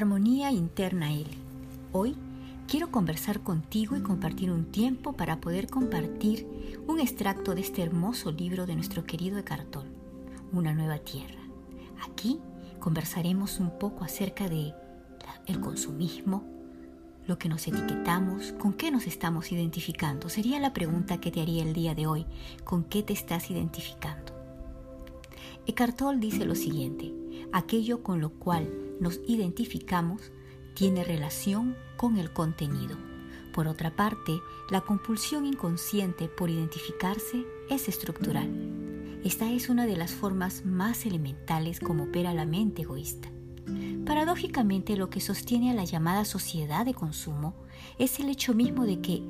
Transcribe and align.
Armonía 0.00 0.50
Interna. 0.50 1.10
Hoy 1.92 2.16
quiero 2.66 2.90
conversar 2.90 3.40
contigo 3.40 3.96
y 3.96 4.00
compartir 4.00 4.50
un 4.50 4.64
tiempo 4.64 5.12
para 5.12 5.42
poder 5.42 5.66
compartir 5.66 6.46
un 6.86 7.00
extracto 7.00 7.54
de 7.54 7.60
este 7.60 7.82
hermoso 7.82 8.32
libro 8.32 8.64
de 8.64 8.76
nuestro 8.76 9.04
querido 9.04 9.36
Eckhart 9.36 9.76
Una 10.52 10.72
nueva 10.72 11.00
tierra. 11.00 11.42
Aquí 12.02 12.38
conversaremos 12.78 13.60
un 13.60 13.78
poco 13.78 14.02
acerca 14.02 14.48
de 14.48 14.72
el 15.46 15.60
consumismo, 15.60 16.44
lo 17.26 17.38
que 17.38 17.50
nos 17.50 17.68
etiquetamos, 17.68 18.52
con 18.52 18.72
qué 18.72 18.90
nos 18.90 19.06
estamos 19.06 19.52
identificando. 19.52 20.30
Sería 20.30 20.58
la 20.60 20.72
pregunta 20.72 21.20
que 21.20 21.30
te 21.30 21.42
haría 21.42 21.62
el 21.62 21.74
día 21.74 21.94
de 21.94 22.06
hoy. 22.06 22.24
¿Con 22.64 22.84
qué 22.84 23.02
te 23.02 23.12
estás 23.12 23.50
identificando? 23.50 24.39
Eckhart 25.70 26.00
dice 26.18 26.44
lo 26.46 26.56
siguiente, 26.56 27.14
aquello 27.52 28.02
con 28.02 28.20
lo 28.20 28.30
cual 28.30 28.68
nos 28.98 29.20
identificamos 29.28 30.32
tiene 30.74 31.04
relación 31.04 31.76
con 31.96 32.16
el 32.16 32.32
contenido. 32.32 32.96
Por 33.54 33.68
otra 33.68 33.94
parte, 33.94 34.40
la 34.68 34.80
compulsión 34.80 35.46
inconsciente 35.46 36.26
por 36.26 36.50
identificarse 36.50 37.46
es 37.68 37.88
estructural. 37.88 38.50
Esta 39.22 39.52
es 39.52 39.68
una 39.68 39.86
de 39.86 39.96
las 39.96 40.12
formas 40.12 40.66
más 40.66 41.06
elementales 41.06 41.78
como 41.78 42.04
opera 42.04 42.34
la 42.34 42.46
mente 42.46 42.82
egoísta. 42.82 43.28
Paradójicamente, 44.04 44.96
lo 44.96 45.08
que 45.08 45.20
sostiene 45.20 45.70
a 45.70 45.74
la 45.74 45.84
llamada 45.84 46.24
sociedad 46.24 46.84
de 46.84 46.94
consumo 46.94 47.54
es 47.96 48.18
el 48.18 48.28
hecho 48.28 48.54
mismo 48.54 48.86
de 48.86 49.00
que 49.00 49.22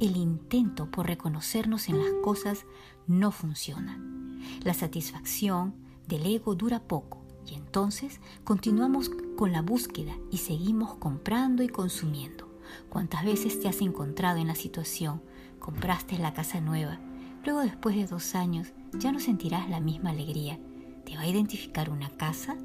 el 0.00 0.18
intento 0.18 0.90
por 0.90 1.06
reconocernos 1.06 1.88
en 1.88 1.96
las 1.96 2.12
cosas 2.22 2.66
no 3.06 3.30
funciona. 3.32 4.17
La 4.62 4.74
satisfacción 4.74 5.74
del 6.06 6.26
ego 6.26 6.54
dura 6.54 6.80
poco 6.80 7.18
y 7.46 7.54
entonces 7.54 8.20
continuamos 8.44 9.10
con 9.36 9.52
la 9.52 9.62
búsqueda 9.62 10.14
y 10.30 10.38
seguimos 10.38 10.94
comprando 10.96 11.62
y 11.62 11.68
consumiendo. 11.68 12.48
¿Cuántas 12.88 13.24
veces 13.24 13.60
te 13.60 13.68
has 13.68 13.80
encontrado 13.80 14.38
en 14.38 14.48
la 14.48 14.54
situación? 14.54 15.22
Compraste 15.58 16.18
la 16.18 16.34
casa 16.34 16.60
nueva. 16.60 16.98
Luego 17.44 17.60
después 17.60 17.96
de 17.96 18.06
dos 18.06 18.34
años 18.34 18.72
ya 18.92 19.12
no 19.12 19.20
sentirás 19.20 19.70
la 19.70 19.80
misma 19.80 20.10
alegría. 20.10 20.58
¿Te 21.04 21.14
va 21.14 21.22
a 21.22 21.28
identificar 21.28 21.90
una 21.90 22.10
casa? 22.10 22.56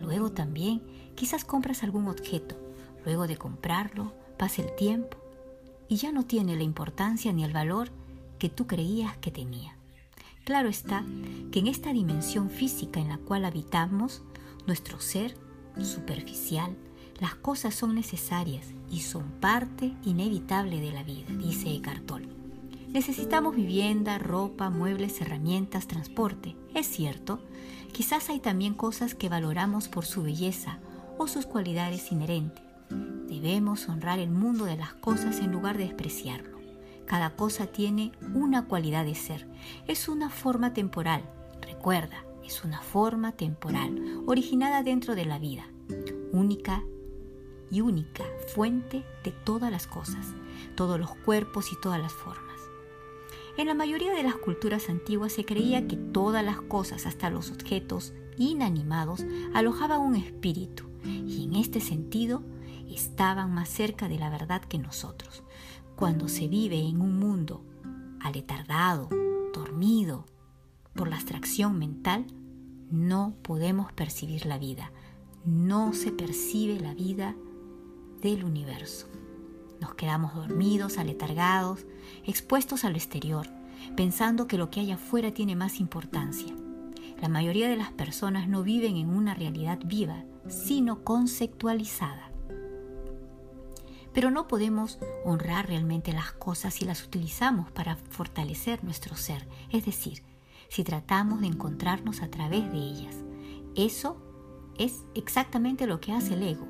Luego 0.00 0.32
también 0.32 0.82
quizás 1.14 1.44
compras 1.44 1.82
algún 1.82 2.08
objeto. 2.08 2.56
Luego 3.04 3.26
de 3.26 3.36
comprarlo 3.36 4.14
pasa 4.38 4.62
el 4.62 4.74
tiempo 4.76 5.18
y 5.88 5.96
ya 5.96 6.12
no 6.12 6.24
tiene 6.24 6.56
la 6.56 6.62
importancia 6.62 7.32
ni 7.32 7.44
el 7.44 7.52
valor 7.52 7.90
que 8.38 8.48
tú 8.48 8.66
creías 8.66 9.16
que 9.18 9.30
tenía. 9.30 9.73
Claro 10.44 10.68
está 10.68 11.04
que 11.50 11.60
en 11.60 11.66
esta 11.66 11.92
dimensión 11.92 12.50
física 12.50 13.00
en 13.00 13.08
la 13.08 13.16
cual 13.16 13.46
habitamos, 13.46 14.22
nuestro 14.66 15.00
ser 15.00 15.34
superficial, 15.80 16.76
las 17.18 17.34
cosas 17.34 17.74
son 17.74 17.94
necesarias 17.94 18.66
y 18.90 19.00
son 19.00 19.24
parte 19.40 19.94
inevitable 20.04 20.80
de 20.80 20.92
la 20.92 21.02
vida, 21.02 21.32
dice 21.38 21.70
Eckhart 21.70 22.04
Tolle. 22.04 22.28
Necesitamos 22.88 23.56
vivienda, 23.56 24.18
ropa, 24.18 24.68
muebles, 24.68 25.20
herramientas, 25.20 25.86
transporte. 25.86 26.54
Es 26.74 26.86
cierto, 26.86 27.40
quizás 27.92 28.28
hay 28.28 28.38
también 28.38 28.74
cosas 28.74 29.14
que 29.14 29.30
valoramos 29.30 29.88
por 29.88 30.04
su 30.04 30.22
belleza 30.22 30.78
o 31.16 31.26
sus 31.26 31.46
cualidades 31.46 32.12
inherentes. 32.12 32.62
Debemos 32.90 33.88
honrar 33.88 34.18
el 34.18 34.30
mundo 34.30 34.66
de 34.66 34.76
las 34.76 34.92
cosas 34.94 35.38
en 35.40 35.52
lugar 35.52 35.78
de 35.78 35.84
despreciarlo. 35.84 36.53
Cada 37.06 37.36
cosa 37.36 37.66
tiene 37.66 38.12
una 38.34 38.66
cualidad 38.66 39.04
de 39.04 39.14
ser. 39.14 39.46
Es 39.86 40.08
una 40.08 40.30
forma 40.30 40.72
temporal. 40.72 41.22
Recuerda, 41.60 42.24
es 42.44 42.64
una 42.64 42.80
forma 42.80 43.32
temporal, 43.32 44.22
originada 44.26 44.82
dentro 44.82 45.14
de 45.14 45.24
la 45.24 45.38
vida, 45.38 45.66
única 46.32 46.82
y 47.70 47.80
única 47.80 48.24
fuente 48.54 49.04
de 49.24 49.32
todas 49.32 49.70
las 49.70 49.86
cosas, 49.86 50.34
todos 50.74 50.98
los 50.98 51.14
cuerpos 51.16 51.72
y 51.72 51.80
todas 51.80 52.00
las 52.00 52.12
formas. 52.12 52.44
En 53.56 53.66
la 53.66 53.74
mayoría 53.74 54.12
de 54.12 54.22
las 54.22 54.34
culturas 54.34 54.88
antiguas 54.88 55.32
se 55.32 55.44
creía 55.44 55.86
que 55.86 55.96
todas 55.96 56.44
las 56.44 56.60
cosas, 56.60 57.06
hasta 57.06 57.30
los 57.30 57.50
objetos 57.50 58.12
inanimados, 58.36 59.24
alojaban 59.54 60.00
un 60.00 60.16
espíritu 60.16 60.84
y 61.04 61.44
en 61.44 61.54
este 61.54 61.80
sentido 61.80 62.42
estaban 62.88 63.52
más 63.52 63.68
cerca 63.68 64.08
de 64.08 64.18
la 64.18 64.30
verdad 64.30 64.62
que 64.62 64.78
nosotros. 64.78 65.42
Cuando 65.96 66.28
se 66.28 66.48
vive 66.48 66.80
en 66.80 67.00
un 67.00 67.20
mundo 67.20 67.64
aletardado, 68.20 69.08
dormido 69.52 70.26
por 70.92 71.08
la 71.08 71.16
abstracción 71.16 71.78
mental, 71.78 72.26
no 72.90 73.34
podemos 73.42 73.92
percibir 73.92 74.44
la 74.44 74.58
vida. 74.58 74.90
No 75.44 75.92
se 75.92 76.10
percibe 76.10 76.80
la 76.80 76.94
vida 76.94 77.36
del 78.20 78.44
universo. 78.44 79.06
Nos 79.80 79.94
quedamos 79.94 80.34
dormidos, 80.34 80.98
aletargados, 80.98 81.86
expuestos 82.24 82.84
al 82.84 82.96
exterior, 82.96 83.46
pensando 83.96 84.48
que 84.48 84.58
lo 84.58 84.70
que 84.70 84.80
hay 84.80 84.90
afuera 84.90 85.32
tiene 85.32 85.54
más 85.54 85.78
importancia. 85.78 86.54
La 87.20 87.28
mayoría 87.28 87.68
de 87.68 87.76
las 87.76 87.92
personas 87.92 88.48
no 88.48 88.64
viven 88.64 88.96
en 88.96 89.10
una 89.10 89.34
realidad 89.34 89.78
viva, 89.84 90.24
sino 90.48 91.04
conceptualizada. 91.04 92.33
Pero 94.14 94.30
no 94.30 94.46
podemos 94.48 94.98
honrar 95.24 95.66
realmente 95.66 96.12
las 96.12 96.32
cosas 96.32 96.72
si 96.74 96.84
las 96.84 97.04
utilizamos 97.04 97.70
para 97.72 97.96
fortalecer 97.96 98.82
nuestro 98.84 99.16
ser, 99.16 99.46
es 99.70 99.84
decir, 99.84 100.22
si 100.68 100.84
tratamos 100.84 101.40
de 101.40 101.48
encontrarnos 101.48 102.22
a 102.22 102.28
través 102.28 102.70
de 102.72 102.78
ellas. 102.78 103.16
Eso 103.74 104.16
es 104.78 105.02
exactamente 105.14 105.86
lo 105.86 106.00
que 106.00 106.12
hace 106.12 106.34
el 106.34 106.44
ego. 106.44 106.66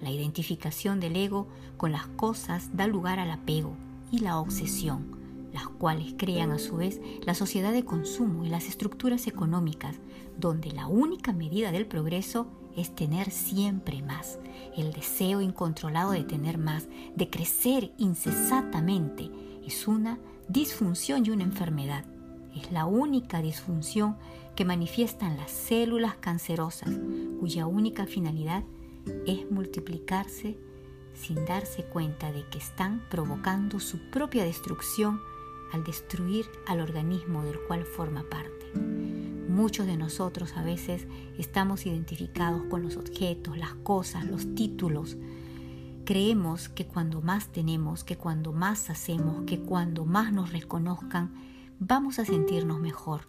La 0.00 0.10
identificación 0.10 0.98
del 0.98 1.16
ego 1.16 1.46
con 1.76 1.92
las 1.92 2.06
cosas 2.06 2.74
da 2.74 2.86
lugar 2.86 3.18
al 3.18 3.30
apego 3.30 3.76
y 4.10 4.20
la 4.20 4.38
obsesión, 4.38 5.18
las 5.52 5.68
cuales 5.68 6.14
crean 6.16 6.52
a 6.52 6.58
su 6.58 6.76
vez 6.76 7.00
la 7.24 7.34
sociedad 7.34 7.72
de 7.72 7.84
consumo 7.84 8.44
y 8.44 8.48
las 8.48 8.66
estructuras 8.66 9.26
económicas, 9.26 9.96
donde 10.38 10.72
la 10.72 10.86
única 10.86 11.32
medida 11.32 11.70
del 11.70 11.86
progreso 11.86 12.46
es 12.78 12.94
tener 12.94 13.30
siempre 13.30 14.02
más, 14.02 14.38
el 14.76 14.92
deseo 14.92 15.40
incontrolado 15.40 16.12
de 16.12 16.22
tener 16.22 16.58
más, 16.58 16.86
de 17.16 17.28
crecer 17.28 17.92
incesantemente, 17.98 19.30
es 19.66 19.88
una 19.88 20.18
disfunción 20.48 21.26
y 21.26 21.30
una 21.30 21.44
enfermedad. 21.44 22.04
Es 22.56 22.70
la 22.72 22.86
única 22.86 23.42
disfunción 23.42 24.16
que 24.54 24.64
manifiestan 24.64 25.36
las 25.36 25.50
células 25.50 26.16
cancerosas, 26.16 26.90
cuya 27.38 27.66
única 27.66 28.06
finalidad 28.06 28.64
es 29.26 29.50
multiplicarse 29.50 30.56
sin 31.14 31.44
darse 31.44 31.84
cuenta 31.84 32.32
de 32.32 32.44
que 32.48 32.58
están 32.58 33.02
provocando 33.10 33.80
su 33.80 33.98
propia 34.10 34.44
destrucción 34.44 35.20
al 35.72 35.84
destruir 35.84 36.46
al 36.66 36.80
organismo 36.80 37.44
del 37.44 37.58
cual 37.66 37.84
forma 37.84 38.24
parte. 38.30 39.17
Muchos 39.58 39.86
de 39.86 39.96
nosotros 39.96 40.56
a 40.56 40.62
veces 40.62 41.08
estamos 41.36 41.84
identificados 41.84 42.62
con 42.70 42.84
los 42.84 42.96
objetos, 42.96 43.58
las 43.58 43.74
cosas, 43.74 44.24
los 44.24 44.54
títulos. 44.54 45.16
Creemos 46.04 46.68
que 46.68 46.86
cuando 46.86 47.22
más 47.22 47.48
tenemos, 47.48 48.04
que 48.04 48.16
cuando 48.16 48.52
más 48.52 48.88
hacemos, 48.88 49.42
que 49.46 49.58
cuando 49.58 50.04
más 50.04 50.32
nos 50.32 50.52
reconozcan, 50.52 51.34
vamos 51.80 52.20
a 52.20 52.24
sentirnos 52.24 52.78
mejor. 52.78 53.22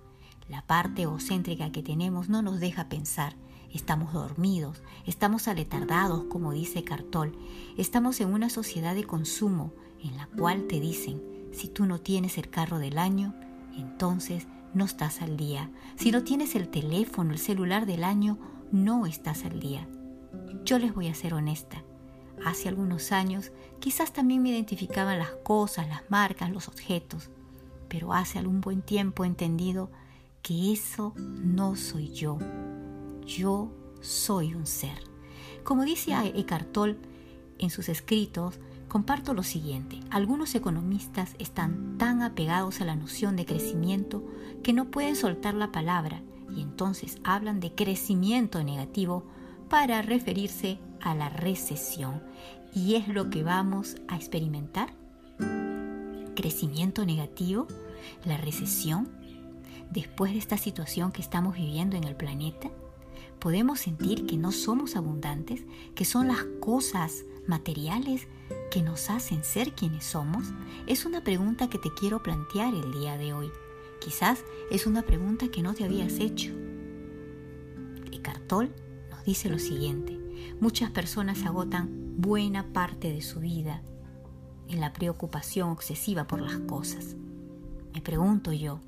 La 0.47 0.61
parte 0.67 1.01
egocéntrica 1.01 1.71
que 1.71 1.81
tenemos 1.81 2.29
no 2.29 2.43
nos 2.43 2.59
deja 2.59 2.89
pensar. 2.89 3.35
Estamos 3.73 4.13
dormidos, 4.13 4.83
estamos 5.07 5.47
aletardados, 5.47 6.25
como 6.25 6.53
dice 6.53 6.83
Cartol. 6.83 7.35
Estamos 7.75 8.21
en 8.21 8.31
una 8.31 8.51
sociedad 8.51 8.93
de 8.93 9.05
consumo 9.05 9.73
en 10.03 10.15
la 10.15 10.27
cual 10.27 10.67
te 10.67 10.79
dicen, 10.79 11.23
si 11.53 11.69
tú 11.69 11.87
no 11.87 11.99
tienes 11.99 12.37
el 12.37 12.51
carro 12.51 12.77
del 12.77 12.99
año, 12.99 13.33
entonces 13.75 14.45
no 14.73 14.85
estás 14.85 15.21
al 15.21 15.37
día. 15.37 15.69
Si 15.95 16.11
no 16.11 16.23
tienes 16.23 16.55
el 16.55 16.69
teléfono, 16.69 17.31
el 17.31 17.39
celular 17.39 17.85
del 17.85 18.03
año, 18.03 18.37
no 18.71 19.05
estás 19.05 19.45
al 19.45 19.59
día. 19.59 19.87
Yo 20.63 20.79
les 20.79 20.93
voy 20.93 21.07
a 21.07 21.15
ser 21.15 21.33
honesta. 21.33 21.83
Hace 22.45 22.69
algunos 22.69 23.11
años 23.11 23.51
quizás 23.79 24.13
también 24.13 24.41
me 24.41 24.49
identificaban 24.49 25.19
las 25.19 25.31
cosas, 25.43 25.87
las 25.87 26.09
marcas, 26.09 26.51
los 26.51 26.67
objetos, 26.67 27.29
pero 27.87 28.13
hace 28.13 28.39
algún 28.39 28.61
buen 28.61 28.81
tiempo 28.81 29.23
he 29.23 29.27
entendido 29.27 29.89
que 30.41 30.71
eso 30.71 31.13
no 31.17 31.75
soy 31.75 32.09
yo. 32.09 32.37
Yo 33.25 33.71
soy 34.01 34.53
un 34.53 34.65
ser. 34.65 35.03
Como 35.63 35.83
dice 35.83 36.13
Eckhart 36.13 36.71
Tolle 36.71 36.97
en 37.57 37.69
sus 37.69 37.89
escritos, 37.89 38.59
comparto 38.89 39.33
lo 39.33 39.43
siguiente. 39.43 40.01
Algunos 40.09 40.53
economistas 40.55 41.35
están 41.39 41.97
tan 41.97 42.21
apegados 42.21 42.81
a 42.81 42.85
la 42.85 42.95
noción 42.95 43.37
de 43.37 43.45
crecimiento 43.45 44.23
que 44.63 44.73
no 44.73 44.91
pueden 44.91 45.15
soltar 45.15 45.53
la 45.53 45.71
palabra 45.71 46.21
y 46.53 46.61
entonces 46.61 47.19
hablan 47.23 47.61
de 47.61 47.73
crecimiento 47.73 48.61
negativo 48.63 49.23
para 49.69 50.01
referirse 50.01 50.79
a 50.99 51.15
la 51.15 51.29
recesión. 51.29 52.21
¿Y 52.73 52.95
es 52.95 53.07
lo 53.07 53.29
que 53.29 53.43
vamos 53.43 53.95
a 54.07 54.17
experimentar? 54.17 54.93
¿Crecimiento 56.35 57.05
negativo? 57.05 57.67
¿La 58.25 58.37
recesión? 58.37 59.09
Después 59.91 60.33
de 60.33 60.39
esta 60.39 60.57
situación 60.57 61.11
que 61.11 61.21
estamos 61.21 61.55
viviendo 61.55 61.95
en 61.95 62.03
el 62.03 62.15
planeta? 62.15 62.69
podemos 63.39 63.79
sentir 63.79 64.25
que 64.25 64.37
no 64.37 64.51
somos 64.51 64.95
abundantes, 64.95 65.63
que 65.95 66.05
son 66.05 66.27
las 66.27 66.43
cosas 66.59 67.23
materiales 67.49 68.27
que 68.71 68.81
nos 68.81 69.09
hacen 69.09 69.43
ser 69.43 69.73
quienes 69.73 70.05
somos? 70.05 70.45
Es 70.87 71.05
una 71.05 71.23
pregunta 71.23 71.69
que 71.69 71.79
te 71.79 71.93
quiero 71.93 72.23
plantear 72.23 72.73
el 72.73 72.93
día 72.93 73.17
de 73.17 73.33
hoy. 73.33 73.51
Quizás 73.99 74.45
es 74.71 74.87
una 74.87 75.01
pregunta 75.01 75.49
que 75.49 75.61
no 75.61 75.73
te 75.73 75.83
habías 75.83 76.19
hecho. 76.19 76.53
Eckhart 78.13 78.47
Tolle 78.47 78.71
nos 79.09 79.25
dice 79.25 79.49
lo 79.49 79.59
siguiente. 79.59 80.17
Muchas 80.61 80.91
personas 80.91 81.43
agotan 81.45 82.15
buena 82.17 82.71
parte 82.71 83.11
de 83.11 83.21
su 83.21 83.39
vida 83.39 83.81
en 84.69 84.79
la 84.79 84.93
preocupación 84.93 85.69
obsesiva 85.69 86.25
por 86.27 86.41
las 86.41 86.59
cosas. 86.59 87.15
Me 87.93 88.01
pregunto 88.01 88.53
yo, 88.53 88.79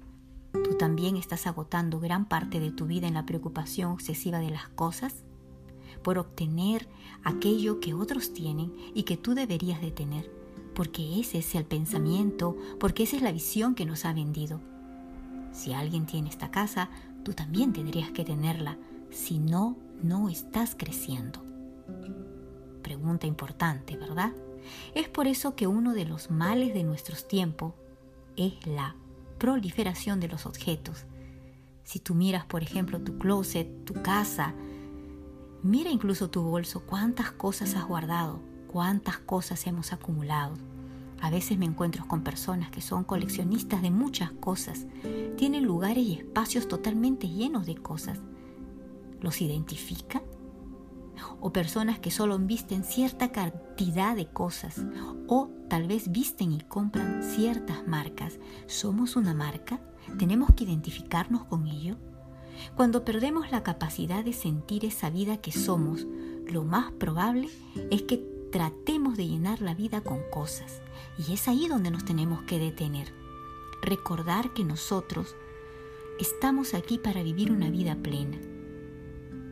¿tú 0.53 0.77
también 0.77 1.17
estás 1.17 1.47
agotando 1.47 1.99
gran 1.99 2.27
parte 2.27 2.59
de 2.59 2.71
tu 2.71 2.85
vida 2.85 3.07
en 3.07 3.15
la 3.15 3.25
preocupación 3.25 3.91
obsesiva 3.91 4.39
de 4.39 4.51
las 4.51 4.69
cosas? 4.69 5.23
Por 6.03 6.17
obtener 6.17 6.87
aquello 7.23 7.79
que 7.79 7.93
otros 7.93 8.33
tienen 8.33 8.73
y 8.93 9.03
que 9.03 9.17
tú 9.17 9.35
deberías 9.35 9.81
de 9.81 9.91
tener, 9.91 10.31
porque 10.73 11.19
ese 11.19 11.39
es 11.39 11.55
el 11.55 11.65
pensamiento, 11.65 12.57
porque 12.79 13.03
esa 13.03 13.17
es 13.17 13.21
la 13.21 13.31
visión 13.31 13.75
que 13.75 13.85
nos 13.85 14.05
ha 14.05 14.13
vendido. 14.13 14.59
Si 15.51 15.73
alguien 15.73 16.05
tiene 16.05 16.29
esta 16.29 16.49
casa, 16.49 16.89
tú 17.23 17.33
también 17.33 17.73
tendrías 17.73 18.11
que 18.11 18.23
tenerla, 18.23 18.77
si 19.09 19.39
no, 19.39 19.77
no 20.01 20.29
estás 20.29 20.75
creciendo. 20.75 21.43
Pregunta 22.81 23.27
importante, 23.27 23.97
¿verdad? 23.97 24.33
Es 24.95 25.09
por 25.09 25.27
eso 25.27 25.55
que 25.55 25.67
uno 25.67 25.93
de 25.93 26.05
los 26.05 26.31
males 26.31 26.73
de 26.73 26.83
nuestros 26.83 27.27
tiempos 27.27 27.73
es 28.35 28.65
la 28.65 28.95
proliferación 29.37 30.19
de 30.19 30.29
los 30.29 30.45
objetos. 30.45 31.05
Si 31.83 31.99
tú 31.99 32.15
miras, 32.15 32.45
por 32.45 32.63
ejemplo, 32.63 33.01
tu 33.01 33.17
closet, 33.17 33.85
tu 33.85 34.01
casa, 34.01 34.53
mira 35.63 35.89
incluso 35.89 36.29
tu 36.29 36.41
bolso, 36.41 36.81
cuántas 36.81 37.31
cosas 37.31 37.75
has 37.75 37.85
guardado, 37.85 38.41
cuántas 38.67 39.17
cosas 39.19 39.65
hemos 39.67 39.93
acumulado. 39.93 40.53
A 41.19 41.29
veces 41.29 41.57
me 41.57 41.65
encuentro 41.65 42.07
con 42.07 42.23
personas 42.23 42.71
que 42.71 42.81
son 42.81 43.03
coleccionistas 43.03 43.81
de 43.81 43.91
muchas 43.91 44.31
cosas, 44.31 44.87
tienen 45.37 45.65
lugares 45.65 46.03
y 46.03 46.13
espacios 46.13 46.67
totalmente 46.67 47.27
llenos 47.27 47.65
de 47.65 47.75
cosas. 47.75 48.19
¿Los 49.21 49.41
identifica? 49.41 50.21
o 51.39 51.51
personas 51.51 51.99
que 51.99 52.11
solo 52.11 52.37
visten 52.39 52.83
cierta 52.83 53.31
cantidad 53.31 54.15
de 54.15 54.27
cosas 54.27 54.81
o 55.27 55.49
tal 55.69 55.87
vez 55.87 56.11
visten 56.11 56.51
y 56.51 56.61
compran 56.61 57.23
ciertas 57.23 57.87
marcas. 57.87 58.39
¿Somos 58.67 59.15
una 59.15 59.33
marca? 59.33 59.79
¿Tenemos 60.17 60.53
que 60.53 60.63
identificarnos 60.63 61.45
con 61.45 61.67
ello? 61.67 61.97
Cuando 62.75 63.03
perdemos 63.03 63.51
la 63.51 63.63
capacidad 63.63 64.23
de 64.23 64.33
sentir 64.33 64.85
esa 64.85 65.09
vida 65.09 65.37
que 65.37 65.51
somos, 65.51 66.05
lo 66.45 66.63
más 66.63 66.91
probable 66.93 67.49
es 67.89 68.03
que 68.03 68.17
tratemos 68.51 69.17
de 69.17 69.27
llenar 69.27 69.61
la 69.61 69.73
vida 69.73 70.01
con 70.01 70.19
cosas. 70.31 70.81
Y 71.17 71.33
es 71.33 71.47
ahí 71.47 71.67
donde 71.67 71.91
nos 71.91 72.05
tenemos 72.05 72.43
que 72.43 72.59
detener. 72.59 73.13
Recordar 73.81 74.53
que 74.53 74.63
nosotros 74.63 75.35
estamos 76.19 76.73
aquí 76.73 76.97
para 76.97 77.23
vivir 77.23 77.51
una 77.51 77.69
vida 77.69 77.95
plena 77.95 78.37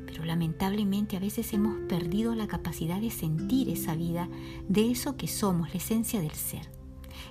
pero 0.10 0.26
lamentablemente 0.26 1.16
a 1.18 1.20
veces 1.20 1.54
hemos 1.54 1.78
perdido 1.88 2.34
la 2.34 2.48
capacidad 2.48 3.00
de 3.00 3.12
sentir 3.12 3.70
esa 3.70 3.96
vida, 3.96 4.28
de 4.68 4.90
eso 4.90 5.16
que 5.16 5.28
somos, 5.28 5.70
la 5.70 5.76
esencia 5.76 6.20
del 6.20 6.32
ser. 6.32 6.79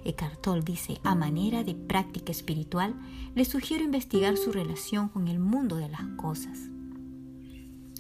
Eckhart 0.05 0.47
dice, 0.65 1.01
a 1.05 1.15
manera 1.15 1.65
de 1.65 1.75
práctica 1.75 2.33
espiritual, 2.33 2.95
le 3.35 3.45
sugiero 3.45 3.85
investigar 3.85 4.37
su 4.37 4.53
relación 4.53 5.09
con 5.09 5.29
el 5.29 5.39
mundo 5.39 5.77
de 5.77 5.89
las 5.89 6.03
cosas, 6.17 6.59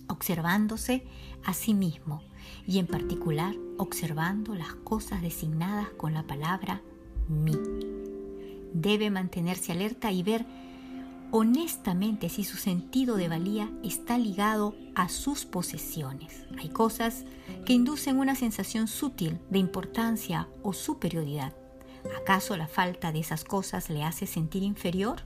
observándose 0.08 1.06
a 1.44 1.54
sí 1.54 1.74
mismo 1.74 2.22
y 2.66 2.78
en 2.78 2.86
particular 2.86 3.54
observando 3.76 4.54
las 4.54 4.74
cosas 4.74 5.22
designadas 5.22 5.88
con 5.90 6.14
la 6.14 6.26
palabra 6.26 6.82
mí. 7.28 7.56
Debe 8.72 9.10
mantenerse 9.10 9.72
alerta 9.72 10.12
y 10.12 10.22
ver 10.22 10.46
honestamente 11.30 12.28
si 12.28 12.44
su 12.44 12.56
sentido 12.56 13.16
de 13.16 13.28
valía 13.28 13.70
está 13.82 14.18
ligado 14.18 14.74
a 14.94 15.08
sus 15.08 15.44
posesiones. 15.44 16.46
Hay 16.58 16.70
cosas 16.70 17.24
que 17.66 17.72
inducen 17.72 18.18
una 18.18 18.34
sensación 18.34 18.88
sutil 18.88 19.38
de 19.50 19.58
importancia 19.58 20.48
o 20.62 20.72
superioridad. 20.72 21.54
¿Acaso 22.20 22.56
la 22.56 22.68
falta 22.68 23.12
de 23.12 23.20
esas 23.20 23.44
cosas 23.44 23.90
le 23.90 24.04
hace 24.04 24.26
sentir 24.26 24.62
inferior? 24.62 25.22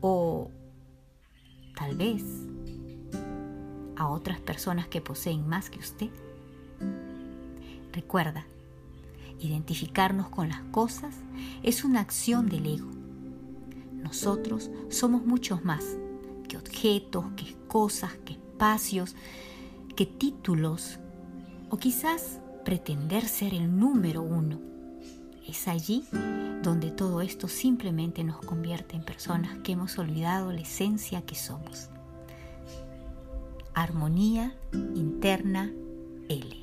¿O 0.00 0.50
tal 1.76 1.96
vez 1.96 2.22
a 3.96 4.08
otras 4.08 4.40
personas 4.40 4.88
que 4.88 5.00
poseen 5.00 5.48
más 5.48 5.70
que 5.70 5.78
usted? 5.78 6.10
Recuerda, 7.92 8.46
identificarnos 9.38 10.28
con 10.28 10.48
las 10.48 10.60
cosas 10.70 11.14
es 11.62 11.84
una 11.84 12.00
acción 12.00 12.48
del 12.48 12.66
ego 12.66 12.96
nosotros 14.06 14.70
somos 14.88 15.26
muchos 15.26 15.64
más 15.64 15.84
que 16.48 16.56
objetos, 16.56 17.24
que 17.36 17.56
cosas, 17.66 18.12
que 18.24 18.34
espacios, 18.34 19.16
que 19.96 20.06
títulos 20.06 21.00
o 21.70 21.76
quizás 21.76 22.40
pretender 22.64 23.26
ser 23.26 23.52
el 23.52 23.76
número 23.76 24.22
uno. 24.22 24.60
Es 25.46 25.68
allí 25.68 26.04
donde 26.62 26.90
todo 26.90 27.20
esto 27.20 27.46
simplemente 27.46 28.24
nos 28.24 28.40
convierte 28.40 28.96
en 28.96 29.04
personas 29.04 29.58
que 29.58 29.72
hemos 29.72 29.98
olvidado 29.98 30.52
la 30.52 30.60
esencia 30.60 31.22
que 31.22 31.36
somos. 31.36 31.88
Armonía 33.72 34.56
interna 34.72 35.70
L. 36.28 36.56